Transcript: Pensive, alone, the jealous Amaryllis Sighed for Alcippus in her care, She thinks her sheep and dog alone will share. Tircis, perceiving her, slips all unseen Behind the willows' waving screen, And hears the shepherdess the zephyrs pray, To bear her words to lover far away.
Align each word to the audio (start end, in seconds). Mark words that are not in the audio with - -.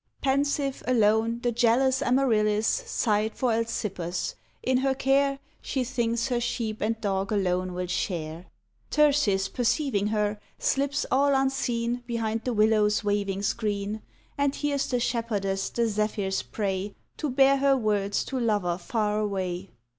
Pensive, 0.23 0.81
alone, 0.87 1.41
the 1.43 1.51
jealous 1.51 2.01
Amaryllis 2.01 2.65
Sighed 2.65 3.35
for 3.35 3.51
Alcippus 3.51 4.33
in 4.63 4.77
her 4.77 4.95
care, 4.95 5.37
She 5.61 5.83
thinks 5.83 6.29
her 6.29 6.41
sheep 6.41 6.81
and 6.81 6.99
dog 6.99 7.31
alone 7.31 7.75
will 7.75 7.85
share. 7.85 8.47
Tircis, 8.89 9.47
perceiving 9.49 10.07
her, 10.07 10.39
slips 10.57 11.05
all 11.11 11.35
unseen 11.35 12.01
Behind 12.07 12.43
the 12.43 12.51
willows' 12.53 13.03
waving 13.03 13.43
screen, 13.43 14.01
And 14.39 14.55
hears 14.55 14.87
the 14.87 14.99
shepherdess 14.99 15.69
the 15.69 15.87
zephyrs 15.87 16.41
pray, 16.41 16.95
To 17.17 17.29
bear 17.29 17.57
her 17.57 17.77
words 17.77 18.25
to 18.25 18.39
lover 18.39 18.79
far 18.79 19.19
away. 19.19 19.69